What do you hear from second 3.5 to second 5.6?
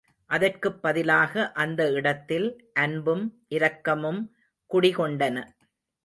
இரக்கமும் குடிகொண்டன.